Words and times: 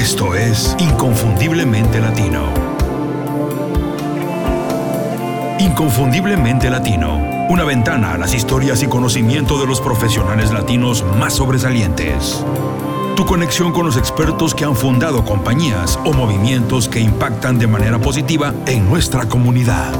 Esto 0.00 0.34
es 0.34 0.74
Inconfundiblemente 0.78 2.00
Latino. 2.00 2.46
Inconfundiblemente 5.58 6.70
Latino. 6.70 7.46
Una 7.50 7.64
ventana 7.64 8.14
a 8.14 8.18
las 8.18 8.32
historias 8.32 8.82
y 8.82 8.86
conocimiento 8.86 9.60
de 9.60 9.66
los 9.66 9.78
profesionales 9.78 10.52
latinos 10.52 11.04
más 11.18 11.34
sobresalientes. 11.34 12.42
Tu 13.14 13.26
conexión 13.26 13.72
con 13.72 13.84
los 13.84 13.98
expertos 13.98 14.54
que 14.54 14.64
han 14.64 14.74
fundado 14.74 15.22
compañías 15.22 15.98
o 16.06 16.14
movimientos 16.14 16.88
que 16.88 17.00
impactan 17.00 17.58
de 17.58 17.66
manera 17.66 17.98
positiva 17.98 18.54
en 18.66 18.88
nuestra 18.88 19.28
comunidad. 19.28 19.92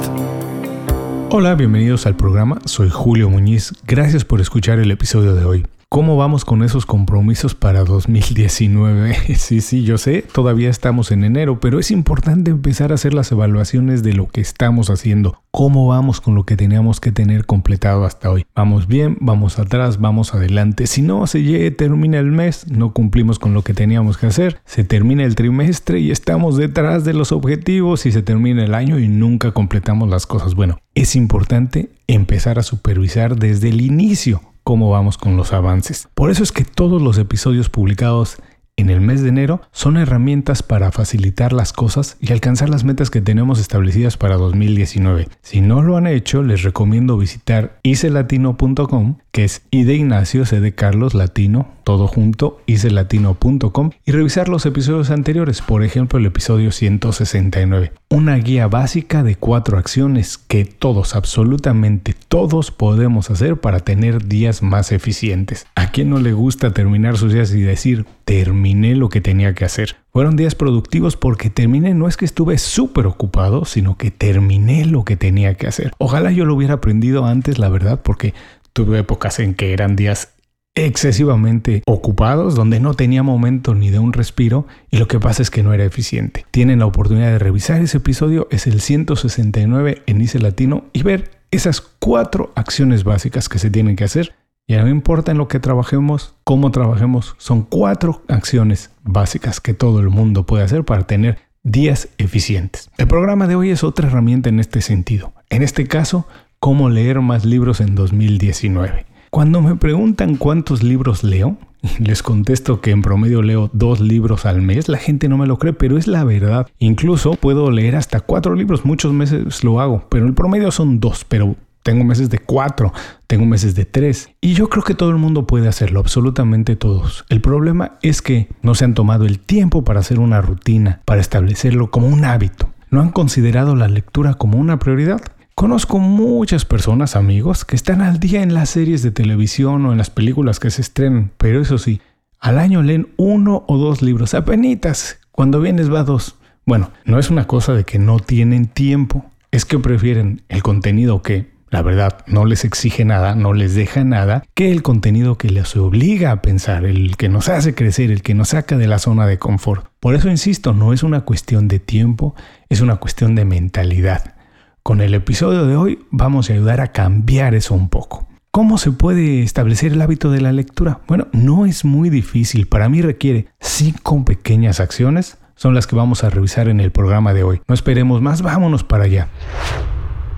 Hola, 1.29 1.55
bienvenidos 1.57 2.07
al 2.07 2.17
programa. 2.17 2.59
Soy 2.64 2.89
Julio 2.89 3.29
Muñiz. 3.29 3.75
Gracias 3.87 4.25
por 4.25 4.41
escuchar 4.41 4.79
el 4.79 4.91
episodio 4.91 5.35
de 5.35 5.45
hoy. 5.45 5.67
¿Cómo 5.93 6.17
vamos 6.17 6.45
con 6.45 6.63
esos 6.63 6.87
compromisos 6.87 7.57
para 7.57 7.83
2019? 7.83 9.17
Sí, 9.41 9.61
sí, 9.61 9.83
yo 9.83 9.98
sé, 9.98 10.23
todavía 10.23 10.71
estamos 10.71 11.11
en 11.11 11.25
enero, 11.25 11.59
pero 11.59 11.81
es 11.81 11.91
importante 11.91 12.53
empezar 12.53 12.93
a 12.93 12.95
hacer 12.95 13.12
las 13.12 13.33
evaluaciones 13.33 14.05
de 14.05 14.12
lo 14.12 14.29
que 14.29 14.41
estamos 14.41 14.89
haciendo. 14.89 15.43
¿Cómo 15.51 15.89
vamos 15.89 16.21
con 16.21 16.37
lo 16.37 16.45
que 16.45 16.57
teníamos 16.57 17.01
que 17.01 17.11
tener 17.11 17.45
completado 17.45 18.05
hasta 18.05 18.31
hoy? 18.31 18.47
¿Vamos 18.55 18.87
bien? 18.87 19.17
¿Vamos 19.21 19.59
atrás? 19.59 19.98
¿Vamos 19.98 20.33
adelante? 20.33 20.87
Si 20.87 21.03
no, 21.03 21.27
se 21.27 21.71
termina 21.73 22.20
el 22.20 22.31
mes, 22.31 22.69
no 22.70 22.93
cumplimos 22.93 23.41
con 23.41 23.53
lo 23.53 23.62
que 23.62 23.75
teníamos 23.75 24.17
que 24.17 24.27
hacer, 24.27 24.61
se 24.67 24.84
termina 24.84 25.25
el 25.25 25.34
trimestre 25.34 25.98
y 25.98 26.12
estamos 26.12 26.57
detrás 26.57 27.05
de 27.05 27.15
los 27.15 27.33
objetivos 27.33 28.07
y 28.07 28.12
se 28.12 28.23
termina 28.23 28.62
el 28.65 28.77
año 28.77 29.01
y 29.01 29.09
nunca 29.09 29.51
completamos 29.51 30.09
las 30.09 30.25
cosas. 30.27 30.55
Bueno, 30.55 30.79
es 30.95 31.17
importante 31.17 31.91
empezar 32.07 32.61
a 32.61 32.62
supervisar 32.62 33.37
desde 33.37 33.70
el 33.70 33.81
inicio 33.81 34.50
cómo 34.70 34.88
vamos 34.88 35.19
con 35.19 35.37
los 35.37 35.52
avances. 35.52 36.06
Por 36.15 36.30
eso 36.30 36.45
es 36.45 36.52
que 36.52 36.62
todos 36.62 37.02
los 37.02 37.19
episodios 37.19 37.69
publicados 37.69 38.37
en 38.77 38.88
el 38.88 39.01
mes 39.01 39.20
de 39.20 39.30
enero 39.30 39.62
son 39.73 39.97
herramientas 39.97 40.62
para 40.62 40.92
facilitar 40.92 41.53
las 41.53 41.72
cosas 41.72 42.17
y 42.20 42.31
alcanzar 42.31 42.69
las 42.69 42.84
metas 42.84 43.11
que 43.11 43.20
tenemos 43.20 43.58
establecidas 43.58 44.17
para 44.17 44.36
2019. 44.36 45.27
Si 45.42 45.61
no 45.61 45.83
lo 45.83 45.97
han 45.97 46.06
hecho, 46.06 46.45
les 46.45 46.62
recomiendo 46.62 47.17
visitar 47.17 47.80
icelatino.com, 47.83 49.17
que 49.33 49.45
es 49.45 49.62
I 49.70 49.84
de 49.84 49.95
Ignacio, 49.95 50.45
C 50.45 50.61
de 50.61 50.75
Carlos 50.75 51.14
Latino, 51.14 51.69
todo 51.84 52.06
junto, 52.06 52.61
icelatino.com 52.67 53.91
y 54.05 54.12
revisar 54.12 54.48
los 54.48 54.67
episodios 54.67 55.11
anteriores, 55.11 55.62
por 55.62 55.83
ejemplo 55.83 56.19
el 56.19 56.27
episodio 56.27 56.73
169. 56.73 57.92
Una 58.11 58.36
guía 58.36 58.67
básica 58.69 59.23
de 59.23 59.36
cuatro 59.36 59.78
acciones 59.78 60.39
que 60.39 60.64
todos, 60.64 61.14
absolutamente 61.14 62.14
todos 62.28 62.70
podemos 62.70 63.31
hacer 63.31 63.56
para 63.56 63.81
tener 63.81 64.27
días 64.27 64.62
más 64.62 64.92
eficientes. 64.92 65.67
¿A 65.75 65.91
quién 65.91 66.11
no 66.11 66.19
le 66.19 66.33
gusta 66.33 66.73
terminar 66.73 67.17
sus 67.17 67.33
días 67.33 67.53
y 67.53 67.62
decir, 67.62 68.06
terminé 68.25 68.95
lo 68.95 69.08
que 69.08 69.20
tenía 69.20 69.55
que 69.55 69.64
hacer? 69.64 69.97
Fueron 70.12 70.34
días 70.34 70.56
productivos 70.56 71.17
porque 71.17 71.51
terminé, 71.51 71.95
no 71.95 72.08
es 72.08 72.17
que 72.17 72.25
estuve 72.25 72.58
súper 72.58 73.06
ocupado, 73.06 73.64
sino 73.64 73.97
que 73.97 74.11
terminé 74.11 74.84
lo 74.84 75.05
que 75.05 75.17
tenía 75.17 75.55
que 75.55 75.69
hacer. 75.69 75.92
Ojalá 75.98 76.33
yo 76.33 76.45
lo 76.45 76.55
hubiera 76.55 76.75
aprendido 76.75 77.27
antes, 77.27 77.61
la 77.61 77.69
verdad, 77.69 78.01
porque 78.03 78.34
tuve 78.73 78.99
épocas 78.99 79.39
en 79.41 79.55
que 79.55 79.73
eran 79.73 79.97
días 79.97 80.35
excesivamente 80.75 81.83
ocupados, 81.87 82.55
donde 82.55 82.81
no 82.81 82.95
tenía 82.95 83.23
momento 83.23 83.75
ni 83.75 83.91
de 83.91 83.99
un 83.99 84.13
respiro 84.13 84.67
y 84.91 84.99
lo 84.99 85.09
que 85.09 85.19
pasa 85.19 85.43
es 85.43 85.51
que 85.51 85.63
no 85.63 85.73
era 85.73 85.85
eficiente. 85.85 86.47
Tienen 86.51 86.79
la 86.79 86.87
oportunidad 86.87 87.33
de 87.33 87.39
revisar 87.39 87.81
ese 87.81 87.98
episodio, 87.98 88.47
es 88.51 88.67
el 88.67 88.81
169 88.81 90.03
en 90.07 90.21
ICE 90.21 90.39
Latino 90.39 90.85
y 90.93 91.03
ver 91.03 91.31
esas 91.51 91.81
cuatro 91.81 92.53
acciones 92.55 93.05
básicas 93.05 93.48
que 93.48 93.59
se 93.59 93.71
tienen 93.71 93.97
que 93.97 94.05
hacer. 94.05 94.35
Ya 94.69 94.83
no 94.83 94.89
importa 94.89 95.33
en 95.33 95.39
lo 95.39 95.48
que 95.48 95.59
trabajemos, 95.59 96.37
cómo 96.45 96.71
trabajemos, 96.71 97.35
son 97.39 97.63
cuatro 97.63 98.23
acciones 98.29 98.91
básicas 99.03 99.61
que 99.61 99.75
todo 99.75 99.98
el 99.98 100.11
mundo 100.11 100.47
puede 100.47 100.63
hacer 100.63 100.85
para 100.85 101.09
tener 101.09 101.39
días 101.65 102.09
eficientes. 102.19 102.89
El 102.97 103.09
programa 103.09 103.48
de 103.48 103.57
hoy 103.57 103.71
es 103.71 103.83
otra 103.83 104.07
herramienta 104.07 104.48
en 104.48 104.61
este 104.61 104.80
sentido. 104.80 105.33
En 105.51 105.63
este 105.63 105.86
caso, 105.89 106.27
cómo 106.61 106.91
leer 106.91 107.23
más 107.23 107.47
libros 107.47 107.81
en 107.81 107.95
2019. 107.95 109.07
Cuando 109.31 109.63
me 109.63 109.77
preguntan 109.77 110.37
cuántos 110.37 110.83
libros 110.83 111.25
leo, 111.25 111.57
les 111.98 112.23
contesto 112.23 112.83
que 112.83 112.91
en 112.91 113.01
promedio 113.01 113.41
leo 113.41 113.71
dos 113.73 114.01
libros 114.01 114.45
al 114.45 114.61
mes. 114.61 114.89
La 114.89 114.98
gente 114.98 115.29
no 115.29 115.39
me 115.39 115.47
lo 115.47 115.59
cree, 115.59 115.73
pero 115.73 115.97
es 115.97 116.07
la 116.07 116.23
verdad. 116.23 116.67
Incluso 116.79 117.33
puedo 117.33 117.71
leer 117.71 117.97
hasta 117.97 118.21
cuatro 118.21 118.55
libros. 118.55 118.85
Muchos 118.85 119.15
meses 119.15 119.65
lo 119.65 119.81
hago, 119.81 120.07
pero 120.11 120.27
el 120.27 120.35
promedio 120.35 120.71
son 120.71 121.01
dos. 121.01 121.25
Pero 121.25 121.57
tengo 121.83 122.05
meses 122.05 122.29
de 122.29 122.39
cuatro, 122.39 122.92
tengo 123.27 123.47
meses 123.47 123.75
de 123.75 123.87
tres. 123.87 124.29
Y 124.42 124.53
yo 124.53 124.69
creo 124.69 124.85
que 124.85 124.95
todo 124.95 125.09
el 125.09 125.17
mundo 125.17 125.47
puede 125.47 125.67
hacerlo, 125.67 126.01
absolutamente 126.01 126.77
todos. 126.77 127.25
El 127.31 127.41
problema 127.41 127.97
es 128.03 128.21
que 128.21 128.49
no 128.61 128.75
se 128.75 128.85
han 128.85 128.93
tomado 128.93 129.25
el 129.25 129.38
tiempo 129.38 129.82
para 129.82 130.00
hacer 130.00 130.19
una 130.19 130.43
rutina, 130.43 131.00
para 131.06 131.23
establecerlo 131.23 131.91
como 131.91 132.09
un 132.09 132.27
hábito. 132.27 132.69
No 132.91 133.00
han 133.00 133.12
considerado 133.12 133.77
la 133.77 133.88
lectura 133.88 134.35
como 134.35 134.59
una 134.59 134.79
prioridad. 134.79 135.23
Conozco 135.55 135.99
muchas 135.99 136.64
personas, 136.64 137.16
amigos, 137.16 137.64
que 137.64 137.76
están 137.76 138.00
al 138.00 138.19
día 138.19 138.43
en 138.43 138.55
las 138.55 138.70
series 138.70 139.02
de 139.02 139.11
televisión 139.11 139.84
o 139.84 139.93
en 139.93 139.99
las 139.99 140.08
películas 140.08 140.58
que 140.58 140.70
se 140.70 140.81
estrenan, 140.81 141.32
pero 141.37 141.61
eso 141.61 141.76
sí, 141.76 142.00
al 142.38 142.58
año 142.58 142.82
leen 142.82 143.08
uno 143.19 143.64
o 143.69 143.76
dos 143.76 144.00
libros, 144.00 144.32
apenitas, 144.32 145.19
cuando 145.31 145.61
vienes 145.61 145.93
va 145.93 146.02
dos. 146.02 146.37
Bueno, 146.64 146.90
no 147.05 147.19
es 147.19 147.31
una 147.31 147.46
cosa 147.46 147.75
de 147.75 147.84
que 147.84 147.99
no 147.99 148.19
tienen 148.19 148.66
tiempo, 148.66 149.26
es 149.50 149.66
que 149.66 149.78
prefieren 149.78 150.43
el 150.49 150.62
contenido 150.62 151.20
que, 151.20 151.50
la 151.69 151.82
verdad, 151.82 152.25
no 152.26 152.46
les 152.46 152.64
exige 152.64 153.05
nada, 153.05 153.34
no 153.34 153.52
les 153.52 153.75
deja 153.75 154.02
nada, 154.05 154.44
que 154.55 154.70
el 154.70 154.82
contenido 154.82 155.37
que 155.37 155.50
les 155.50 155.76
obliga 155.76 156.31
a 156.31 156.40
pensar, 156.40 156.87
el 156.87 157.17
que 157.19 157.28
nos 157.28 157.50
hace 157.50 157.75
crecer, 157.75 158.11
el 158.11 158.22
que 158.22 158.34
nos 158.34 158.50
saca 158.50 158.78
de 158.78 158.87
la 158.87 158.99
zona 158.99 159.26
de 159.26 159.38
confort. 159.38 159.87
Por 160.00 160.14
eso 160.14 160.31
insisto, 160.31 160.72
no 160.72 160.94
es 160.94 161.02
una 161.02 161.22
cuestión 161.22 161.69
de 161.69 161.81
tiempo, 161.81 162.34
es 162.70 162.81
una 162.81 162.96
cuestión 162.96 163.34
de 163.34 163.44
mentalidad. 163.44 164.37
Con 164.82 165.02
el 165.02 165.12
episodio 165.12 165.67
de 165.67 165.76
hoy 165.76 165.99
vamos 166.11 166.49
a 166.49 166.55
ayudar 166.55 166.81
a 166.81 166.91
cambiar 166.91 167.55
eso 167.55 167.75
un 167.75 167.91
poco. 167.91 168.26
¿Cómo 168.50 168.79
se 168.79 168.91
puede 168.91 169.43
establecer 169.43 169.93
el 169.93 170.00
hábito 170.00 170.31
de 170.31 170.41
la 170.41 170.52
lectura? 170.52 171.00
Bueno, 171.06 171.29
no 171.32 171.67
es 171.67 171.85
muy 171.85 172.08
difícil. 172.08 172.67
Para 172.67 172.88
mí 172.88 173.02
requiere 173.02 173.46
cinco 173.61 174.25
pequeñas 174.25 174.81
acciones. 174.81 175.37
Son 175.55 175.75
las 175.75 175.87
que 175.87 175.96
vamos 175.96 176.25
a 176.25 176.31
revisar 176.31 176.69
en 176.69 176.81
el 176.81 176.93
programa 176.93 177.35
de 177.35 177.44
hoy. 177.44 177.61
No 177.69 177.75
esperemos 177.75 178.23
más, 178.23 178.41
vámonos 178.41 178.82
para 178.82 179.05
allá. 179.05 179.29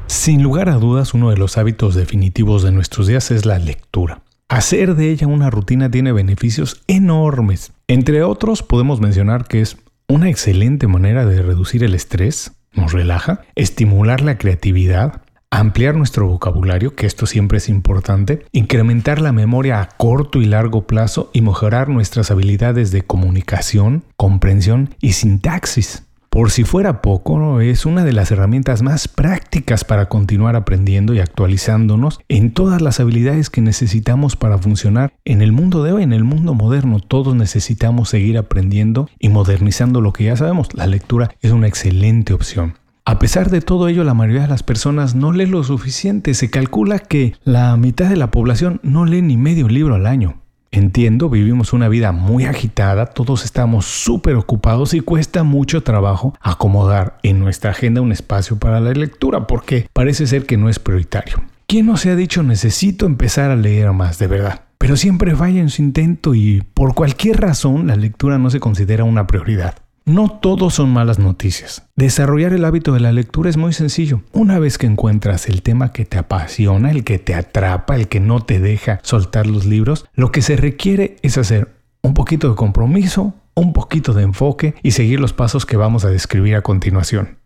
Sin 0.06 0.42
lugar 0.42 0.68
a 0.68 0.74
dudas, 0.74 1.14
uno 1.14 1.30
de 1.30 1.36
los 1.36 1.56
hábitos 1.56 1.94
definitivos 1.94 2.64
de 2.64 2.72
nuestros 2.72 3.06
días 3.06 3.30
es 3.30 3.46
la 3.46 3.60
lectura. 3.60 4.22
Hacer 4.48 4.96
de 4.96 5.10
ella 5.10 5.28
una 5.28 5.50
rutina 5.50 5.88
tiene 5.88 6.10
beneficios 6.10 6.82
enormes. 6.88 7.72
Entre 7.86 8.24
otros, 8.24 8.64
podemos 8.64 9.00
mencionar 9.00 9.44
que 9.46 9.60
es 9.60 9.78
una 10.08 10.28
excelente 10.28 10.88
manera 10.88 11.24
de 11.24 11.40
reducir 11.40 11.84
el 11.84 11.94
estrés, 11.94 12.52
nos 12.72 12.92
relaja, 12.92 13.42
estimular 13.54 14.20
la 14.20 14.38
creatividad, 14.38 15.22
ampliar 15.50 15.94
nuestro 15.94 16.26
vocabulario, 16.26 16.96
que 16.96 17.06
esto 17.06 17.26
siempre 17.26 17.58
es 17.58 17.68
importante, 17.68 18.46
incrementar 18.52 19.20
la 19.20 19.32
memoria 19.32 19.80
a 19.80 19.88
corto 19.88 20.40
y 20.40 20.46
largo 20.46 20.86
plazo 20.86 21.30
y 21.34 21.42
mejorar 21.42 21.88
nuestras 21.88 22.30
habilidades 22.30 22.90
de 22.90 23.02
comunicación, 23.02 24.04
comprensión 24.16 24.94
y 25.00 25.12
sintaxis. 25.12 26.04
Por 26.32 26.50
si 26.50 26.64
fuera 26.64 27.02
poco, 27.02 27.60
es 27.60 27.84
una 27.84 28.04
de 28.04 28.14
las 28.14 28.30
herramientas 28.30 28.80
más 28.80 29.06
prácticas 29.06 29.84
para 29.84 30.06
continuar 30.06 30.56
aprendiendo 30.56 31.12
y 31.12 31.18
actualizándonos 31.18 32.20
en 32.30 32.54
todas 32.54 32.80
las 32.80 33.00
habilidades 33.00 33.50
que 33.50 33.60
necesitamos 33.60 34.34
para 34.34 34.56
funcionar 34.56 35.12
en 35.26 35.42
el 35.42 35.52
mundo 35.52 35.84
de 35.84 35.92
hoy, 35.92 36.02
en 36.02 36.14
el 36.14 36.24
mundo 36.24 36.54
moderno. 36.54 37.00
Todos 37.00 37.34
necesitamos 37.34 38.08
seguir 38.08 38.38
aprendiendo 38.38 39.10
y 39.18 39.28
modernizando 39.28 40.00
lo 40.00 40.14
que 40.14 40.24
ya 40.24 40.36
sabemos. 40.38 40.72
La 40.72 40.86
lectura 40.86 41.34
es 41.42 41.50
una 41.50 41.66
excelente 41.66 42.32
opción. 42.32 42.76
A 43.04 43.18
pesar 43.18 43.50
de 43.50 43.60
todo 43.60 43.88
ello, 43.88 44.02
la 44.02 44.14
mayoría 44.14 44.42
de 44.42 44.48
las 44.48 44.62
personas 44.62 45.14
no 45.14 45.32
lee 45.32 45.44
lo 45.44 45.62
suficiente. 45.64 46.32
Se 46.32 46.48
calcula 46.48 46.98
que 46.98 47.34
la 47.44 47.76
mitad 47.76 48.08
de 48.08 48.16
la 48.16 48.30
población 48.30 48.80
no 48.82 49.04
lee 49.04 49.20
ni 49.20 49.36
medio 49.36 49.68
libro 49.68 49.96
al 49.96 50.06
año. 50.06 50.41
Entiendo, 50.74 51.28
vivimos 51.28 51.74
una 51.74 51.86
vida 51.88 52.12
muy 52.12 52.46
agitada, 52.46 53.04
todos 53.04 53.44
estamos 53.44 53.84
súper 53.84 54.36
ocupados 54.36 54.94
y 54.94 55.00
cuesta 55.00 55.42
mucho 55.42 55.82
trabajo 55.82 56.34
acomodar 56.40 57.18
en 57.22 57.40
nuestra 57.40 57.72
agenda 57.72 58.00
un 58.00 58.10
espacio 58.10 58.58
para 58.58 58.80
la 58.80 58.92
lectura 58.92 59.46
porque 59.46 59.86
parece 59.92 60.26
ser 60.26 60.46
que 60.46 60.56
no 60.56 60.70
es 60.70 60.78
prioritario. 60.78 61.42
¿Quién 61.66 61.84
no 61.84 61.98
se 61.98 62.10
ha 62.10 62.16
dicho 62.16 62.42
necesito 62.42 63.04
empezar 63.04 63.50
a 63.50 63.56
leer 63.56 63.92
más 63.92 64.18
de 64.18 64.28
verdad? 64.28 64.62
Pero 64.78 64.96
siempre 64.96 65.36
falla 65.36 65.60
en 65.60 65.68
su 65.68 65.82
intento 65.82 66.34
y 66.34 66.62
por 66.72 66.94
cualquier 66.94 67.38
razón 67.38 67.88
la 67.88 67.96
lectura 67.96 68.38
no 68.38 68.48
se 68.48 68.58
considera 68.58 69.04
una 69.04 69.26
prioridad. 69.26 69.74
No 70.04 70.28
todos 70.28 70.74
son 70.74 70.92
malas 70.92 71.20
noticias. 71.20 71.88
Desarrollar 71.94 72.52
el 72.52 72.64
hábito 72.64 72.92
de 72.92 72.98
la 72.98 73.12
lectura 73.12 73.48
es 73.48 73.56
muy 73.56 73.72
sencillo. 73.72 74.22
Una 74.32 74.58
vez 74.58 74.76
que 74.76 74.86
encuentras 74.86 75.48
el 75.48 75.62
tema 75.62 75.92
que 75.92 76.04
te 76.04 76.18
apasiona, 76.18 76.90
el 76.90 77.04
que 77.04 77.20
te 77.20 77.34
atrapa, 77.34 77.94
el 77.94 78.08
que 78.08 78.18
no 78.18 78.40
te 78.40 78.58
deja 78.58 78.98
soltar 79.02 79.46
los 79.46 79.64
libros, 79.64 80.06
lo 80.14 80.32
que 80.32 80.42
se 80.42 80.56
requiere 80.56 81.16
es 81.22 81.38
hacer 81.38 81.76
un 82.02 82.14
poquito 82.14 82.48
de 82.48 82.56
compromiso, 82.56 83.34
un 83.54 83.72
poquito 83.72 84.12
de 84.12 84.24
enfoque 84.24 84.74
y 84.82 84.90
seguir 84.90 85.20
los 85.20 85.32
pasos 85.32 85.66
que 85.66 85.76
vamos 85.76 86.04
a 86.04 86.10
describir 86.10 86.56
a 86.56 86.62
continuación. 86.62 87.38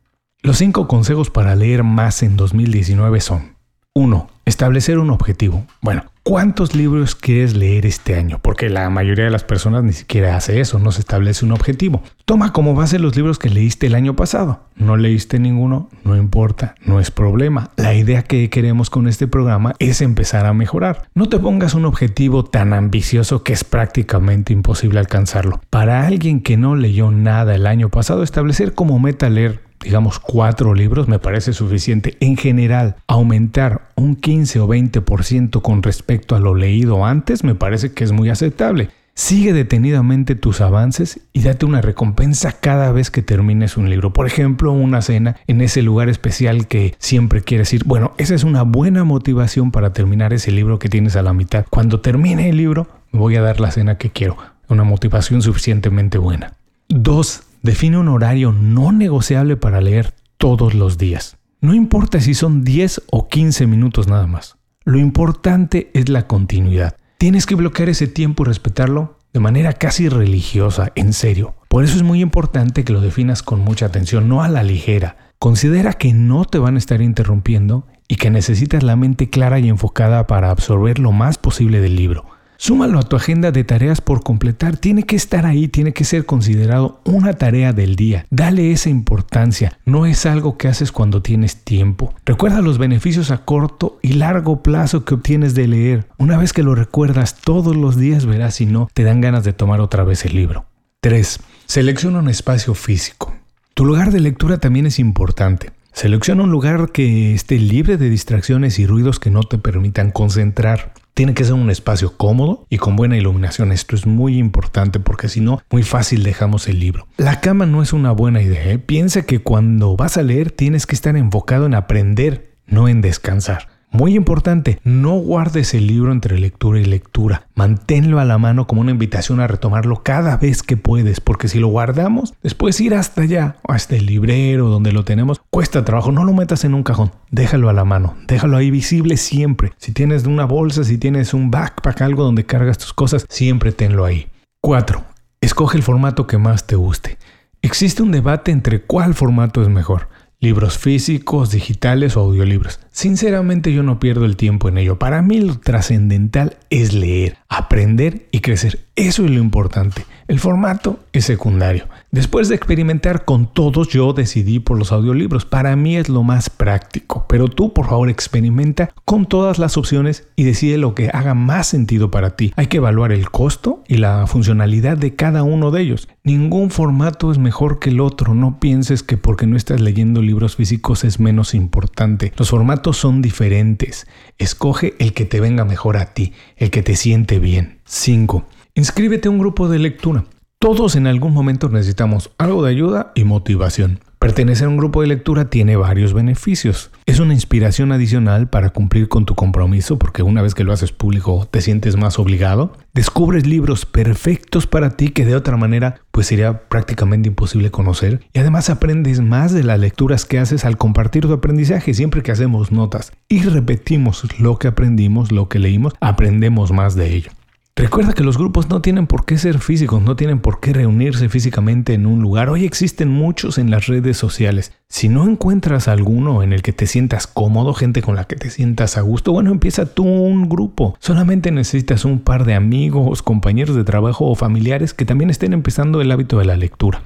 Los 0.42 0.58
cinco 0.58 0.88
consejos 0.88 1.28
para 1.28 1.56
leer 1.56 1.82
más 1.82 2.22
en 2.22 2.36
2019 2.36 3.20
son 3.20 3.55
1. 3.96 4.28
Establecer 4.44 4.98
un 4.98 5.08
objetivo. 5.08 5.64
Bueno, 5.80 6.04
¿cuántos 6.22 6.74
libros 6.74 7.14
quieres 7.14 7.56
leer 7.56 7.86
este 7.86 8.14
año? 8.14 8.38
Porque 8.42 8.68
la 8.68 8.90
mayoría 8.90 9.24
de 9.24 9.30
las 9.30 9.42
personas 9.42 9.84
ni 9.84 9.94
siquiera 9.94 10.36
hace 10.36 10.60
eso, 10.60 10.78
no 10.78 10.92
se 10.92 11.00
establece 11.00 11.46
un 11.46 11.52
objetivo. 11.52 12.02
Toma 12.26 12.52
como 12.52 12.74
base 12.74 12.98
los 12.98 13.16
libros 13.16 13.38
que 13.38 13.48
leíste 13.48 13.86
el 13.86 13.94
año 13.94 14.14
pasado. 14.14 14.60
No 14.74 14.98
leíste 14.98 15.38
ninguno, 15.38 15.88
no 16.04 16.14
importa, 16.14 16.74
no 16.84 17.00
es 17.00 17.10
problema. 17.10 17.70
La 17.76 17.94
idea 17.94 18.22
que 18.22 18.50
queremos 18.50 18.90
con 18.90 19.08
este 19.08 19.28
programa 19.28 19.72
es 19.78 20.02
empezar 20.02 20.44
a 20.44 20.52
mejorar. 20.52 21.08
No 21.14 21.30
te 21.30 21.38
pongas 21.38 21.72
un 21.72 21.86
objetivo 21.86 22.44
tan 22.44 22.74
ambicioso 22.74 23.44
que 23.44 23.54
es 23.54 23.64
prácticamente 23.64 24.52
imposible 24.52 24.98
alcanzarlo. 24.98 25.62
Para 25.70 26.06
alguien 26.06 26.42
que 26.42 26.58
no 26.58 26.76
leyó 26.76 27.10
nada 27.10 27.54
el 27.54 27.66
año 27.66 27.88
pasado, 27.88 28.22
establecer 28.22 28.74
como 28.74 28.98
meta 28.98 29.30
leer 29.30 29.65
digamos, 29.86 30.18
cuatro 30.18 30.74
libros 30.74 31.06
me 31.06 31.20
parece 31.20 31.52
suficiente. 31.52 32.16
En 32.18 32.36
general, 32.36 32.96
aumentar 33.06 33.88
un 33.94 34.16
15 34.16 34.58
o 34.58 34.66
20% 34.66 35.62
con 35.62 35.84
respecto 35.84 36.34
a 36.34 36.40
lo 36.40 36.56
leído 36.56 37.06
antes 37.06 37.44
me 37.44 37.54
parece 37.54 37.92
que 37.92 38.02
es 38.02 38.10
muy 38.10 38.28
aceptable. 38.28 38.90
Sigue 39.14 39.52
detenidamente 39.52 40.34
tus 40.34 40.60
avances 40.60 41.20
y 41.32 41.42
date 41.42 41.66
una 41.66 41.82
recompensa 41.82 42.50
cada 42.50 42.90
vez 42.90 43.12
que 43.12 43.22
termines 43.22 43.76
un 43.76 43.88
libro. 43.88 44.12
Por 44.12 44.26
ejemplo, 44.26 44.72
una 44.72 45.02
cena 45.02 45.36
en 45.46 45.60
ese 45.60 45.82
lugar 45.82 46.08
especial 46.08 46.66
que 46.66 46.96
siempre 46.98 47.40
quieres 47.42 47.72
ir. 47.72 47.84
Bueno, 47.84 48.12
esa 48.18 48.34
es 48.34 48.42
una 48.42 48.62
buena 48.62 49.04
motivación 49.04 49.70
para 49.70 49.92
terminar 49.92 50.32
ese 50.32 50.50
libro 50.50 50.80
que 50.80 50.88
tienes 50.88 51.14
a 51.14 51.22
la 51.22 51.32
mitad. 51.32 51.64
Cuando 51.70 52.00
termine 52.00 52.48
el 52.48 52.56
libro, 52.56 52.88
me 53.12 53.20
voy 53.20 53.36
a 53.36 53.42
dar 53.42 53.60
la 53.60 53.70
cena 53.70 53.98
que 53.98 54.10
quiero. 54.10 54.36
Una 54.68 54.82
motivación 54.82 55.42
suficientemente 55.42 56.18
buena. 56.18 56.54
Dos, 56.88 57.44
Define 57.66 57.98
un 57.98 58.06
horario 58.06 58.52
no 58.52 58.92
negociable 58.92 59.56
para 59.56 59.80
leer 59.80 60.14
todos 60.38 60.72
los 60.72 60.98
días. 60.98 61.36
No 61.60 61.74
importa 61.74 62.20
si 62.20 62.32
son 62.32 62.62
10 62.62 63.02
o 63.10 63.26
15 63.26 63.66
minutos 63.66 64.06
nada 64.06 64.28
más. 64.28 64.56
Lo 64.84 64.98
importante 64.98 65.90
es 65.92 66.08
la 66.08 66.28
continuidad. 66.28 66.94
Tienes 67.18 67.44
que 67.44 67.56
bloquear 67.56 67.88
ese 67.88 68.06
tiempo 68.06 68.44
y 68.44 68.46
respetarlo 68.46 69.18
de 69.32 69.40
manera 69.40 69.72
casi 69.72 70.08
religiosa, 70.08 70.92
en 70.94 71.12
serio. 71.12 71.56
Por 71.66 71.82
eso 71.82 71.96
es 71.96 72.04
muy 72.04 72.20
importante 72.20 72.84
que 72.84 72.92
lo 72.92 73.00
definas 73.00 73.42
con 73.42 73.58
mucha 73.58 73.86
atención, 73.86 74.28
no 74.28 74.44
a 74.44 74.48
la 74.48 74.62
ligera. 74.62 75.16
Considera 75.40 75.94
que 75.94 76.12
no 76.12 76.44
te 76.44 76.58
van 76.58 76.76
a 76.76 76.78
estar 76.78 77.02
interrumpiendo 77.02 77.88
y 78.06 78.14
que 78.14 78.30
necesitas 78.30 78.84
la 78.84 78.94
mente 78.94 79.28
clara 79.28 79.58
y 79.58 79.68
enfocada 79.68 80.28
para 80.28 80.50
absorber 80.50 81.00
lo 81.00 81.10
más 81.10 81.36
posible 81.36 81.80
del 81.80 81.96
libro. 81.96 82.26
Súmalo 82.58 82.98
a 82.98 83.02
tu 83.02 83.16
agenda 83.16 83.52
de 83.52 83.64
tareas 83.64 84.00
por 84.00 84.22
completar. 84.22 84.76
Tiene 84.76 85.02
que 85.02 85.16
estar 85.16 85.46
ahí, 85.46 85.68
tiene 85.68 85.92
que 85.92 86.04
ser 86.04 86.26
considerado 86.26 87.00
una 87.04 87.34
tarea 87.34 87.72
del 87.72 87.96
día. 87.96 88.26
Dale 88.30 88.72
esa 88.72 88.88
importancia. 88.88 89.78
No 89.84 90.06
es 90.06 90.26
algo 90.26 90.56
que 90.56 90.68
haces 90.68 90.92
cuando 90.92 91.22
tienes 91.22 91.64
tiempo. 91.64 92.14
Recuerda 92.24 92.62
los 92.62 92.78
beneficios 92.78 93.30
a 93.30 93.44
corto 93.44 93.98
y 94.02 94.14
largo 94.14 94.62
plazo 94.62 95.04
que 95.04 95.14
obtienes 95.14 95.54
de 95.54 95.68
leer. 95.68 96.08
Una 96.18 96.36
vez 96.38 96.52
que 96.52 96.62
lo 96.62 96.74
recuerdas 96.74 97.36
todos 97.40 97.76
los 97.76 97.96
días 97.96 98.26
verás 98.26 98.56
si 98.56 98.66
no 98.66 98.88
te 98.92 99.04
dan 99.04 99.20
ganas 99.20 99.44
de 99.44 99.52
tomar 99.52 99.80
otra 99.80 100.04
vez 100.04 100.24
el 100.24 100.34
libro. 100.34 100.66
3. 101.00 101.40
Selecciona 101.66 102.18
un 102.18 102.28
espacio 102.28 102.74
físico. 102.74 103.34
Tu 103.74 103.84
lugar 103.84 104.10
de 104.10 104.20
lectura 104.20 104.58
también 104.58 104.86
es 104.86 104.98
importante. 104.98 105.70
Selecciona 105.92 106.42
un 106.42 106.50
lugar 106.50 106.92
que 106.92 107.34
esté 107.34 107.58
libre 107.58 107.96
de 107.96 108.10
distracciones 108.10 108.78
y 108.78 108.86
ruidos 108.86 109.20
que 109.20 109.30
no 109.30 109.42
te 109.42 109.58
permitan 109.58 110.10
concentrar. 110.10 110.92
Tiene 111.16 111.32
que 111.32 111.44
ser 111.44 111.54
un 111.54 111.70
espacio 111.70 112.14
cómodo 112.18 112.66
y 112.68 112.76
con 112.76 112.94
buena 112.94 113.16
iluminación. 113.16 113.72
Esto 113.72 113.96
es 113.96 114.04
muy 114.04 114.36
importante 114.36 115.00
porque 115.00 115.30
si 115.30 115.40
no, 115.40 115.62
muy 115.70 115.82
fácil 115.82 116.22
dejamos 116.22 116.68
el 116.68 116.78
libro. 116.78 117.08
La 117.16 117.40
cama 117.40 117.64
no 117.64 117.80
es 117.80 117.94
una 117.94 118.12
buena 118.12 118.42
idea. 118.42 118.70
¿eh? 118.70 118.78
Piensa 118.78 119.22
que 119.22 119.38
cuando 119.38 119.96
vas 119.96 120.18
a 120.18 120.22
leer 120.22 120.50
tienes 120.50 120.84
que 120.84 120.94
estar 120.94 121.16
enfocado 121.16 121.64
en 121.64 121.74
aprender, 121.74 122.58
no 122.66 122.86
en 122.86 123.00
descansar. 123.00 123.75
Muy 123.90 124.14
importante, 124.14 124.80
no 124.84 125.12
guardes 125.12 125.72
el 125.72 125.86
libro 125.86 126.12
entre 126.12 126.38
lectura 126.38 126.80
y 126.80 126.84
lectura. 126.84 127.46
Manténlo 127.54 128.20
a 128.20 128.24
la 128.24 128.36
mano 128.36 128.66
como 128.66 128.80
una 128.80 128.90
invitación 128.90 129.40
a 129.40 129.46
retomarlo 129.46 130.02
cada 130.02 130.36
vez 130.36 130.62
que 130.62 130.76
puedes, 130.76 131.20
porque 131.20 131.48
si 131.48 131.58
lo 131.58 131.68
guardamos, 131.68 132.34
después 132.42 132.80
ir 132.80 132.94
hasta 132.94 133.22
allá, 133.22 133.56
hasta 133.66 133.96
el 133.96 134.06
librero 134.06 134.68
donde 134.68 134.92
lo 134.92 135.04
tenemos, 135.04 135.40
cuesta 135.50 135.84
trabajo. 135.84 136.12
No 136.12 136.24
lo 136.24 136.34
metas 136.34 136.64
en 136.64 136.74
un 136.74 136.82
cajón, 136.82 137.12
déjalo 137.30 137.68
a 137.70 137.72
la 137.72 137.84
mano, 137.84 138.16
déjalo 138.26 138.56
ahí 138.56 138.70
visible 138.70 139.16
siempre. 139.16 139.72
Si 139.78 139.92
tienes 139.92 140.26
una 140.26 140.44
bolsa, 140.44 140.84
si 140.84 140.98
tienes 140.98 141.32
un 141.32 141.50
backpack, 141.50 142.02
algo 142.02 142.24
donde 142.24 142.44
cargas 142.44 142.78
tus 142.78 142.92
cosas, 142.92 143.24
siempre 143.28 143.72
tenlo 143.72 144.04
ahí. 144.04 144.28
4. 144.60 145.02
Escoge 145.40 145.78
el 145.78 145.82
formato 145.82 146.26
que 146.26 146.38
más 146.38 146.66
te 146.66 146.76
guste. 146.76 147.18
Existe 147.62 148.02
un 148.02 148.10
debate 148.10 148.50
entre 148.50 148.82
cuál 148.82 149.14
formato 149.14 149.62
es 149.62 149.68
mejor 149.68 150.08
libros 150.40 150.78
físicos, 150.78 151.50
digitales 151.50 152.16
o 152.16 152.20
audiolibros. 152.20 152.80
Sinceramente 152.96 153.74
yo 153.74 153.82
no 153.82 154.00
pierdo 154.00 154.24
el 154.24 154.36
tiempo 154.36 154.70
en 154.70 154.78
ello. 154.78 154.98
Para 154.98 155.20
mí 155.20 155.38
lo 155.42 155.58
trascendental 155.58 156.56
es 156.70 156.94
leer, 156.94 157.36
aprender 157.50 158.26
y 158.30 158.40
crecer. 158.40 158.86
Eso 158.96 159.26
es 159.26 159.30
lo 159.30 159.38
importante. 159.38 160.06
El 160.26 160.40
formato 160.40 160.98
es 161.12 161.26
secundario. 161.26 161.84
Después 162.10 162.48
de 162.48 162.54
experimentar 162.54 163.26
con 163.26 163.52
todos, 163.52 163.88
yo 163.88 164.14
decidí 164.14 164.58
por 164.58 164.78
los 164.78 164.90
audiolibros. 164.90 165.44
Para 165.44 165.76
mí 165.76 165.96
es 165.96 166.08
lo 166.08 166.22
más 166.22 166.48
práctico. 166.48 167.26
Pero 167.28 167.48
tú, 167.48 167.74
por 167.74 167.86
favor, 167.86 168.08
experimenta 168.08 168.90
con 169.04 169.26
todas 169.26 169.58
las 169.58 169.76
opciones 169.76 170.26
y 170.34 170.44
decide 170.44 170.78
lo 170.78 170.94
que 170.94 171.10
haga 171.10 171.34
más 171.34 171.66
sentido 171.66 172.10
para 172.10 172.36
ti. 172.36 172.54
Hay 172.56 172.68
que 172.68 172.78
evaluar 172.78 173.12
el 173.12 173.30
costo 173.30 173.84
y 173.86 173.98
la 173.98 174.26
funcionalidad 174.26 174.96
de 174.96 175.14
cada 175.14 175.42
uno 175.42 175.70
de 175.70 175.82
ellos. 175.82 176.08
Ningún 176.24 176.70
formato 176.70 177.30
es 177.30 177.36
mejor 177.36 177.78
que 177.78 177.90
el 177.90 178.00
otro. 178.00 178.34
No 178.34 178.58
pienses 178.58 179.02
que 179.02 179.18
porque 179.18 179.46
no 179.46 179.56
estás 179.56 179.82
leyendo 179.82 180.22
libros 180.22 180.56
físicos 180.56 181.04
es 181.04 181.20
menos 181.20 181.54
importante. 181.54 182.32
Los 182.36 182.48
formatos 182.48 182.85
son 182.92 183.22
diferentes. 183.22 184.06
Escoge 184.38 184.94
el 184.98 185.12
que 185.12 185.24
te 185.24 185.40
venga 185.40 185.64
mejor 185.64 185.96
a 185.96 186.14
ti, 186.14 186.32
el 186.56 186.70
que 186.70 186.82
te 186.82 186.96
siente 186.96 187.38
bien. 187.38 187.80
5. 187.84 188.46
Inscríbete 188.74 189.28
a 189.28 189.30
un 189.30 189.38
grupo 189.38 189.68
de 189.68 189.78
lectura. 189.78 190.24
Todos 190.58 190.96
en 190.96 191.06
algún 191.06 191.32
momento 191.32 191.68
necesitamos 191.68 192.30
algo 192.38 192.64
de 192.64 192.70
ayuda 192.70 193.12
y 193.14 193.24
motivación. 193.24 194.00
Pertenecer 194.18 194.66
a 194.66 194.70
un 194.70 194.78
grupo 194.78 195.02
de 195.02 195.08
lectura 195.08 195.50
tiene 195.50 195.76
varios 195.76 196.14
beneficios. 196.14 196.90
Es 197.04 197.20
una 197.20 197.34
inspiración 197.34 197.92
adicional 197.92 198.48
para 198.48 198.70
cumplir 198.70 199.08
con 199.08 199.26
tu 199.26 199.34
compromiso 199.34 199.98
porque 199.98 200.22
una 200.22 200.40
vez 200.40 200.54
que 200.54 200.64
lo 200.64 200.72
haces 200.72 200.90
público 200.90 201.46
te 201.50 201.60
sientes 201.60 201.96
más 201.96 202.18
obligado. 202.18 202.72
Descubres 202.94 203.46
libros 203.46 203.84
perfectos 203.84 204.66
para 204.66 204.96
ti 204.96 205.10
que 205.10 205.26
de 205.26 205.36
otra 205.36 205.58
manera 205.58 206.00
pues 206.12 206.28
sería 206.28 206.62
prácticamente 206.68 207.28
imposible 207.28 207.70
conocer. 207.70 208.22
Y 208.32 208.38
además 208.38 208.70
aprendes 208.70 209.20
más 209.20 209.52
de 209.52 209.64
las 209.64 209.78
lecturas 209.78 210.24
que 210.24 210.38
haces 210.38 210.64
al 210.64 210.78
compartir 210.78 211.26
tu 211.26 211.32
aprendizaje 211.34 211.92
siempre 211.92 212.22
que 212.22 212.32
hacemos 212.32 212.72
notas 212.72 213.12
y 213.28 213.42
repetimos 213.42 214.24
lo 214.40 214.58
que 214.58 214.68
aprendimos, 214.68 215.30
lo 215.30 215.48
que 215.50 215.58
leímos, 215.58 215.92
aprendemos 216.00 216.72
más 216.72 216.94
de 216.94 217.14
ello. 217.14 217.30
Recuerda 217.78 218.14
que 218.14 218.24
los 218.24 218.38
grupos 218.38 218.70
no 218.70 218.80
tienen 218.80 219.06
por 219.06 219.26
qué 219.26 219.36
ser 219.36 219.58
físicos, 219.58 220.00
no 220.00 220.16
tienen 220.16 220.38
por 220.38 220.60
qué 220.60 220.72
reunirse 220.72 221.28
físicamente 221.28 221.92
en 221.92 222.06
un 222.06 222.22
lugar. 222.22 222.48
Hoy 222.48 222.64
existen 222.64 223.10
muchos 223.10 223.58
en 223.58 223.70
las 223.70 223.86
redes 223.86 224.16
sociales. 224.16 224.72
Si 224.88 225.10
no 225.10 225.28
encuentras 225.28 225.86
alguno 225.86 226.42
en 226.42 226.54
el 226.54 226.62
que 226.62 226.72
te 226.72 226.86
sientas 226.86 227.26
cómodo, 227.26 227.74
gente 227.74 228.00
con 228.00 228.16
la 228.16 228.24
que 228.24 228.36
te 228.36 228.48
sientas 228.48 228.96
a 228.96 229.02
gusto, 229.02 229.32
bueno, 229.32 229.50
empieza 229.50 229.84
tú 229.84 230.04
un 230.06 230.48
grupo. 230.48 230.96
Solamente 231.00 231.50
necesitas 231.50 232.06
un 232.06 232.20
par 232.20 232.46
de 232.46 232.54
amigos, 232.54 233.20
compañeros 233.20 233.76
de 233.76 233.84
trabajo 233.84 234.24
o 234.24 234.34
familiares 234.34 234.94
que 234.94 235.04
también 235.04 235.28
estén 235.28 235.52
empezando 235.52 236.00
el 236.00 236.10
hábito 236.10 236.38
de 236.38 236.46
la 236.46 236.56
lectura. 236.56 237.02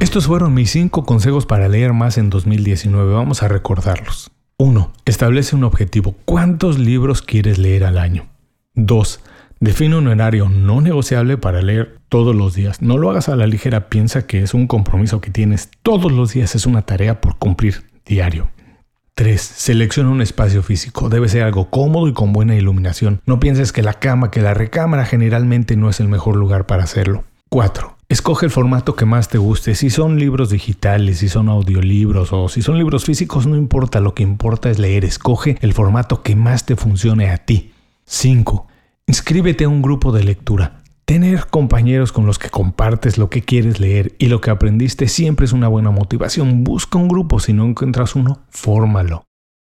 Estos 0.00 0.26
fueron 0.26 0.54
mis 0.54 0.70
5 0.70 1.04
consejos 1.04 1.44
para 1.44 1.68
leer 1.68 1.92
más 1.92 2.16
en 2.16 2.30
2019. 2.30 3.12
Vamos 3.12 3.42
a 3.42 3.48
recordarlos. 3.48 4.30
1. 4.56 4.90
Establece 5.04 5.54
un 5.54 5.64
objetivo. 5.64 6.14
¿Cuántos 6.24 6.78
libros 6.78 7.20
quieres 7.20 7.58
leer 7.58 7.84
al 7.84 7.98
año? 7.98 8.24
2. 8.72 9.20
Define 9.58 9.96
un 9.96 10.06
horario 10.06 10.50
no 10.50 10.82
negociable 10.82 11.38
para 11.38 11.62
leer 11.62 11.98
todos 12.10 12.36
los 12.36 12.54
días. 12.54 12.82
No 12.82 12.98
lo 12.98 13.10
hagas 13.10 13.30
a 13.30 13.36
la 13.36 13.46
ligera, 13.46 13.88
piensa 13.88 14.26
que 14.26 14.42
es 14.42 14.52
un 14.52 14.66
compromiso 14.66 15.22
que 15.22 15.30
tienes 15.30 15.70
todos 15.82 16.12
los 16.12 16.34
días, 16.34 16.54
es 16.54 16.66
una 16.66 16.82
tarea 16.82 17.22
por 17.22 17.36
cumplir 17.38 17.84
diario. 18.04 18.50
3. 19.14 19.40
Selecciona 19.40 20.10
un 20.10 20.20
espacio 20.20 20.62
físico. 20.62 21.08
Debe 21.08 21.30
ser 21.30 21.42
algo 21.42 21.70
cómodo 21.70 22.06
y 22.06 22.12
con 22.12 22.34
buena 22.34 22.54
iluminación. 22.54 23.22
No 23.24 23.40
pienses 23.40 23.72
que 23.72 23.80
la 23.80 23.94
cama, 23.94 24.30
que 24.30 24.42
la 24.42 24.52
recámara 24.52 25.06
generalmente 25.06 25.74
no 25.74 25.88
es 25.88 26.00
el 26.00 26.08
mejor 26.08 26.36
lugar 26.36 26.66
para 26.66 26.84
hacerlo. 26.84 27.24
4. 27.48 27.96
Escoge 28.10 28.44
el 28.44 28.52
formato 28.52 28.94
que 28.94 29.06
más 29.06 29.30
te 29.30 29.38
guste. 29.38 29.74
Si 29.74 29.88
son 29.88 30.18
libros 30.18 30.50
digitales, 30.50 31.20
si 31.20 31.30
son 31.30 31.48
audiolibros 31.48 32.34
o 32.34 32.50
si 32.50 32.60
son 32.60 32.76
libros 32.76 33.06
físicos, 33.06 33.46
no 33.46 33.56
importa. 33.56 34.00
Lo 34.00 34.12
que 34.12 34.22
importa 34.22 34.68
es 34.68 34.78
leer. 34.78 35.06
Escoge 35.06 35.56
el 35.62 35.72
formato 35.72 36.22
que 36.22 36.36
más 36.36 36.66
te 36.66 36.76
funcione 36.76 37.30
a 37.30 37.38
ti. 37.38 37.72
5. 38.04 38.66
Inscríbete 39.08 39.62
a 39.62 39.68
un 39.68 39.82
grupo 39.82 40.10
de 40.10 40.24
lectura. 40.24 40.82
Tener 41.04 41.46
compañeros 41.46 42.10
con 42.10 42.26
los 42.26 42.40
que 42.40 42.50
compartes 42.50 43.18
lo 43.18 43.30
que 43.30 43.40
quieres 43.40 43.78
leer 43.78 44.16
y 44.18 44.26
lo 44.26 44.40
que 44.40 44.50
aprendiste 44.50 45.06
siempre 45.06 45.46
es 45.46 45.52
una 45.52 45.68
buena 45.68 45.92
motivación. 45.92 46.64
Busca 46.64 46.98
un 46.98 47.06
grupo, 47.06 47.38
si 47.38 47.52
no 47.52 47.64
encuentras 47.64 48.16
uno, 48.16 48.42
fórmalo. 48.50 49.22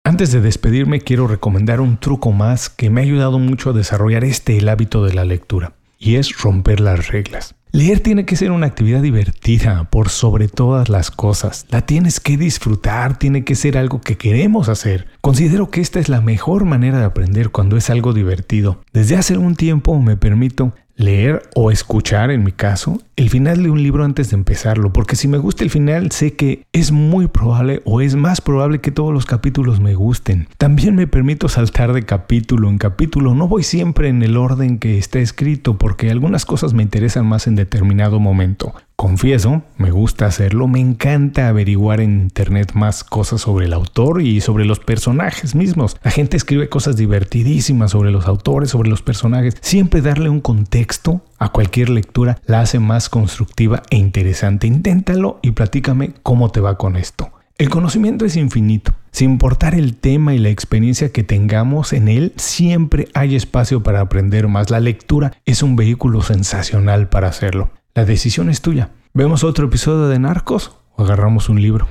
Antes 0.03 0.31
de 0.31 0.41
despedirme 0.41 1.01
quiero 1.01 1.27
recomendar 1.27 1.81
un 1.81 1.97
truco 1.97 2.31
más 2.31 2.71
que 2.71 2.89
me 2.89 3.01
ha 3.01 3.03
ayudado 3.03 3.37
mucho 3.37 3.69
a 3.69 3.73
desarrollar 3.73 4.23
este 4.23 4.57
el 4.57 4.69
hábito 4.69 5.05
de 5.05 5.13
la 5.13 5.23
lectura. 5.23 5.76
Y 5.97 6.15
es 6.15 6.37
romper 6.37 6.79
las 6.79 7.07
reglas. 7.07 7.55
Leer 7.71 7.99
tiene 7.99 8.25
que 8.25 8.37
ser 8.37 8.51
una 8.51 8.65
actividad 8.65 9.01
divertida 9.01 9.89
por 9.89 10.09
sobre 10.09 10.47
todas 10.47 10.89
las 10.89 11.11
cosas. 11.11 11.65
La 11.69 11.85
tienes 11.85 12.19
que 12.19 12.37
disfrutar, 12.37 13.19
tiene 13.19 13.43
que 13.43 13.55
ser 13.55 13.77
algo 13.77 14.01
que 14.01 14.17
queremos 14.17 14.69
hacer. 14.69 15.07
Considero 15.21 15.69
que 15.69 15.81
esta 15.81 15.99
es 15.99 16.07
la 16.07 16.21
mejor 16.21 16.65
manera 16.65 16.97
de 16.97 17.05
aprender 17.05 17.49
cuando 17.49 17.77
es 17.77 17.89
algo 17.89 18.13
divertido. 18.13 18.81
Desde 18.93 19.17
hace 19.17 19.33
algún 19.33 19.55
tiempo 19.55 19.99
me 20.01 20.15
permito 20.15 20.73
leer 20.97 21.43
o 21.55 21.71
escuchar, 21.71 22.31
en 22.31 22.43
mi 22.43 22.51
caso, 22.51 22.99
el 23.15 23.29
final 23.29 23.63
de 23.63 23.69
un 23.69 23.81
libro 23.81 24.03
antes 24.03 24.31
de 24.31 24.35
empezarlo, 24.35 24.91
porque 24.91 25.15
si 25.15 25.27
me 25.27 25.37
gusta 25.37 25.63
el 25.63 25.69
final 25.69 26.11
sé 26.11 26.35
que 26.35 26.65
es 26.73 26.91
muy 26.91 27.27
probable 27.27 27.81
o 27.85 28.01
es 28.01 28.15
más 28.15 28.41
probable 28.41 28.81
que 28.81 28.91
todos 28.91 29.13
los 29.13 29.25
capítulos 29.25 29.79
me 29.79 29.95
gusten. 29.95 30.47
También 30.57 30.95
me 30.95 31.07
permito 31.07 31.47
saltar 31.47 31.93
de 31.93 32.03
capítulo 32.03 32.69
en 32.69 32.79
capítulo, 32.79 33.35
no 33.35 33.47
voy 33.47 33.63
siempre 33.63 34.09
en 34.09 34.23
el 34.23 34.35
orden 34.35 34.79
que 34.79 34.97
está 34.97 35.19
escrito 35.19 35.77
porque 35.77 36.09
algunas 36.09 36.45
cosas 36.45 36.73
me 36.73 36.83
interesan 36.83 37.25
más 37.25 37.47
en 37.47 37.55
determinado 37.55 38.19
momento. 38.19 38.73
Confieso, 38.99 39.61
me 39.77 39.91
gusta 39.91 40.25
hacerlo, 40.25 40.67
me 40.67 40.79
encanta 40.79 41.49
averiguar 41.49 42.01
en 42.01 42.19
internet 42.19 42.71
más 42.73 43.03
cosas 43.03 43.41
sobre 43.41 43.67
el 43.67 43.73
autor 43.73 44.23
y 44.23 44.41
sobre 44.41 44.65
los 44.65 44.79
personajes 44.79 45.53
mismos. 45.53 45.97
La 46.01 46.09
gente 46.09 46.35
escribe 46.35 46.67
cosas 46.67 46.97
divertidísimas 46.97 47.91
sobre 47.91 48.09
los 48.09 48.25
autores, 48.25 48.71
sobre 48.71 48.89
los 48.89 49.03
personajes. 49.03 49.55
Siempre 49.61 50.01
darle 50.01 50.29
un 50.29 50.41
contexto 50.41 51.21
a 51.37 51.49
cualquier 51.49 51.89
lectura 51.89 52.39
la 52.47 52.61
hace 52.61 52.79
más 52.79 53.07
constructiva 53.07 53.83
e 53.91 53.97
interesante. 53.97 54.65
Inténtalo 54.65 55.37
y 55.43 55.51
platícame 55.51 56.13
cómo 56.23 56.49
te 56.49 56.59
va 56.59 56.79
con 56.79 56.95
esto. 56.95 57.29
El 57.59 57.69
conocimiento 57.69 58.25
es 58.25 58.35
infinito. 58.35 58.95
Sin 59.11 59.29
importar 59.29 59.75
el 59.75 59.95
tema 59.95 60.33
y 60.33 60.39
la 60.39 60.49
experiencia 60.49 61.11
que 61.11 61.23
tengamos 61.23 61.93
en 61.93 62.07
él, 62.07 62.33
siempre 62.35 63.09
hay 63.13 63.35
espacio 63.35 63.83
para 63.83 64.01
aprender 64.01 64.47
más. 64.47 64.71
La 64.71 64.79
lectura 64.79 65.33
es 65.45 65.61
un 65.61 65.75
vehículo 65.75 66.23
sensacional 66.23 67.09
para 67.09 67.27
hacerlo. 67.27 67.69
La 67.97 68.05
decisión 68.05 68.51
es 68.51 68.61
tuya. 68.61 68.91
¿Vemos 69.15 69.43
otro 69.43 69.65
episodio 69.65 70.07
de 70.07 70.19
Narcos 70.19 70.71
o 70.95 71.01
agarramos 71.03 71.49
un 71.49 71.59
libro? 71.59 71.87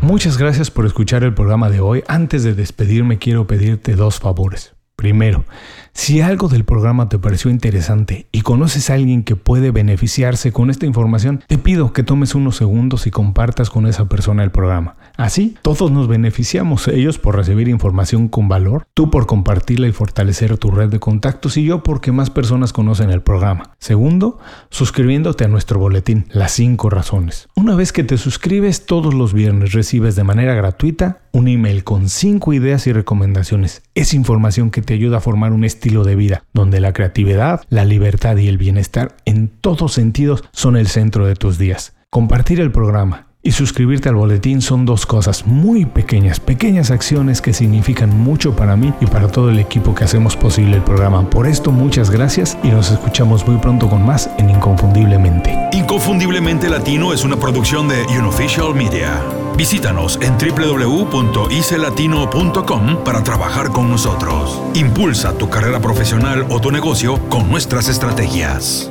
Muchas 0.00 0.38
gracias 0.38 0.70
por 0.70 0.86
escuchar 0.86 1.24
el 1.24 1.34
programa 1.34 1.70
de 1.70 1.80
hoy. 1.80 2.04
Antes 2.06 2.44
de 2.44 2.54
despedirme 2.54 3.18
quiero 3.18 3.48
pedirte 3.48 3.96
dos 3.96 4.20
favores. 4.20 4.76
Primero, 5.00 5.46
si 5.94 6.20
algo 6.20 6.48
del 6.48 6.64
programa 6.64 7.08
te 7.08 7.18
pareció 7.18 7.50
interesante 7.50 8.26
y 8.32 8.42
conoces 8.42 8.90
a 8.90 8.94
alguien 8.94 9.24
que 9.24 9.34
puede 9.34 9.70
beneficiarse 9.70 10.52
con 10.52 10.68
esta 10.68 10.84
información, 10.84 11.42
te 11.46 11.56
pido 11.56 11.94
que 11.94 12.02
tomes 12.02 12.34
unos 12.34 12.56
segundos 12.56 13.06
y 13.06 13.10
compartas 13.10 13.70
con 13.70 13.86
esa 13.86 14.10
persona 14.10 14.44
el 14.44 14.50
programa. 14.50 14.96
Así, 15.16 15.56
todos 15.62 15.90
nos 15.90 16.06
beneficiamos, 16.06 16.86
ellos 16.86 17.18
por 17.18 17.36
recibir 17.36 17.68
información 17.68 18.28
con 18.28 18.48
valor, 18.48 18.86
tú 18.92 19.10
por 19.10 19.26
compartirla 19.26 19.88
y 19.88 19.92
fortalecer 19.92 20.58
tu 20.58 20.70
red 20.70 20.90
de 20.90 21.00
contactos 21.00 21.56
y 21.56 21.64
yo 21.64 21.82
porque 21.82 22.12
más 22.12 22.28
personas 22.28 22.74
conocen 22.74 23.10
el 23.10 23.22
programa. 23.22 23.74
Segundo, 23.78 24.38
suscribiéndote 24.68 25.44
a 25.44 25.48
nuestro 25.48 25.80
boletín, 25.80 26.26
Las 26.30 26.52
5 26.52 26.90
Razones. 26.90 27.48
Una 27.56 27.74
vez 27.74 27.92
que 27.92 28.04
te 28.04 28.18
suscribes, 28.18 28.84
todos 28.84 29.14
los 29.14 29.32
viernes 29.32 29.72
recibes 29.72 30.14
de 30.14 30.24
manera 30.24 30.54
gratuita 30.54 31.22
un 31.32 31.48
email 31.48 31.84
con 31.84 32.08
5 32.08 32.52
ideas 32.52 32.86
y 32.86 32.92
recomendaciones. 32.92 33.82
Es 33.94 34.14
información 34.14 34.70
que 34.70 34.82
te 34.90 34.94
ayuda 34.94 35.18
a 35.18 35.20
formar 35.20 35.52
un 35.52 35.62
estilo 35.62 36.02
de 36.02 36.16
vida, 36.16 36.42
donde 36.52 36.80
la 36.80 36.92
creatividad, 36.92 37.62
la 37.68 37.84
libertad 37.84 38.36
y 38.38 38.48
el 38.48 38.58
bienestar 38.58 39.14
en 39.24 39.46
todos 39.46 39.92
sentidos 39.92 40.42
son 40.50 40.76
el 40.76 40.88
centro 40.88 41.26
de 41.26 41.36
tus 41.36 41.58
días. 41.58 41.94
Compartir 42.10 42.58
el 42.58 42.72
programa 42.72 43.29
y 43.42 43.52
suscribirte 43.52 44.08
al 44.08 44.16
boletín 44.16 44.60
son 44.60 44.84
dos 44.84 45.06
cosas 45.06 45.46
muy 45.46 45.86
pequeñas, 45.86 46.40
pequeñas 46.40 46.90
acciones 46.90 47.40
que 47.40 47.54
significan 47.54 48.18
mucho 48.18 48.54
para 48.54 48.76
mí 48.76 48.92
y 49.00 49.06
para 49.06 49.28
todo 49.28 49.48
el 49.48 49.58
equipo 49.58 49.94
que 49.94 50.04
hacemos 50.04 50.36
posible 50.36 50.76
el 50.76 50.82
programa. 50.82 51.30
Por 51.30 51.46
esto 51.46 51.72
muchas 51.72 52.10
gracias 52.10 52.58
y 52.62 52.68
nos 52.68 52.90
escuchamos 52.90 53.46
muy 53.46 53.56
pronto 53.58 53.88
con 53.88 54.04
más 54.04 54.28
en 54.38 54.50
Inconfundiblemente. 54.50 55.56
Inconfundiblemente 55.72 56.68
Latino 56.68 57.14
es 57.14 57.24
una 57.24 57.36
producción 57.36 57.88
de 57.88 58.04
Unofficial 58.18 58.74
Media. 58.74 59.22
Visítanos 59.56 60.18
en 60.22 60.36
www.icelatino.com 60.38 63.04
para 63.04 63.24
trabajar 63.24 63.70
con 63.70 63.90
nosotros. 63.90 64.60
Impulsa 64.74 65.32
tu 65.36 65.48
carrera 65.48 65.80
profesional 65.80 66.46
o 66.50 66.60
tu 66.60 66.70
negocio 66.70 67.18
con 67.28 67.50
nuestras 67.50 67.88
estrategias. 67.88 68.89